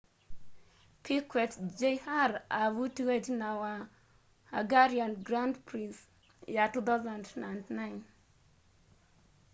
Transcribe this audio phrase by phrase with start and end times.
[1.03, 2.31] piquet jr
[2.63, 3.73] avutiwe itina wa
[4.53, 5.95] hungarian grand prix
[6.55, 7.99] ya 2009